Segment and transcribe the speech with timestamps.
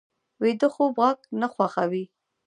[0.41, 2.03] ویده خوب غږ نه خوښوي